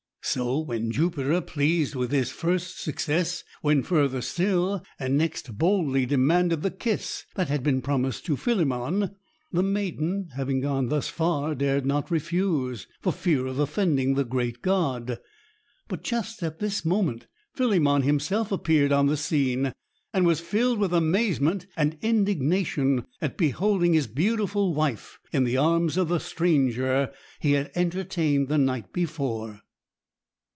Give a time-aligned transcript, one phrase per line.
[0.23, 6.61] So, when Jupiter, pleased with this first success, went further still, and next boldly demanded
[6.61, 9.15] the kiss that had been promised to Philemon,
[9.51, 14.61] the maiden, having gone thus far, dared not refuse, for fear of offending the great
[14.61, 15.17] god;
[15.89, 19.73] but just at this moment, Philemon himself appeared on the scene,
[20.13, 25.97] and was filled with amazement and indignation at beholding his beautiful wife in the arms
[25.97, 27.11] of the stranger
[27.41, 29.63] he had entertained the night before.